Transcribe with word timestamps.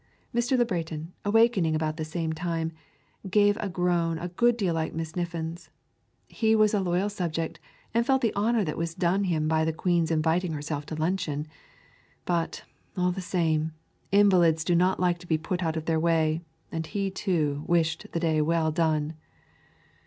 Mr. 0.33 0.57
Le 0.57 0.65
Breton, 0.65 1.13
awakening 1.23 1.75
about 1.75 1.95
the 1.97 2.03
same 2.03 2.33
time, 2.33 2.71
gave 3.29 3.55
a 3.57 3.69
groan 3.69 4.17
a 4.17 4.29
good 4.29 4.57
deal 4.57 4.73
like 4.73 4.95
Miss 4.95 5.15
Niffin's. 5.15 5.69
He 6.27 6.55
was 6.55 6.73
a 6.73 6.79
loyal 6.79 7.07
subject, 7.07 7.59
and 7.93 8.03
felt 8.03 8.23
the 8.23 8.33
honor 8.33 8.63
that 8.63 8.79
was 8.79 8.95
done 8.95 9.25
him 9.25 9.47
by 9.47 9.63
the 9.63 9.71
Queen's 9.71 10.09
inviting 10.09 10.53
herself 10.53 10.87
to 10.87 10.95
luncheon; 10.95 11.45
but, 12.25 12.63
all 12.97 13.11
the 13.11 13.21
same, 13.21 13.73
invalids 14.11 14.63
do 14.63 14.73
not 14.73 14.99
like 14.99 15.19
to 15.19 15.27
be 15.27 15.37
put 15.37 15.61
out 15.61 15.77
of 15.77 15.85
their 15.85 15.99
way, 15.99 16.41
and 16.71 16.87
he, 16.87 17.11
too, 17.11 17.63
wished 17.67 18.07
the 18.11 18.19
day 18.19 18.41
well 18.41 18.71
done. 18.71 19.13